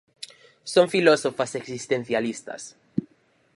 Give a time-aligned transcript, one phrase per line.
[0.73, 2.75] Son filósofas existencialistas.